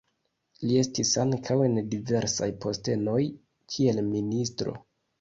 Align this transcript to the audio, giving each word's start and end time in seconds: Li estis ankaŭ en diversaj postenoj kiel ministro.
Li 0.69 0.79
estis 0.83 1.11
ankaŭ 1.25 1.59
en 1.67 1.77
diversaj 1.93 2.51
postenoj 2.67 3.21
kiel 3.75 4.05
ministro. 4.13 4.79